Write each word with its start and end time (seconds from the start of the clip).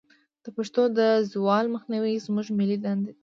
د 0.43 0.45
پښتو 0.55 0.83
د 0.97 0.99
زوال 1.31 1.65
مخنیوی 1.75 2.23
زموږ 2.25 2.47
ملي 2.59 2.77
دندې 2.85 3.11
ده. 3.13 3.13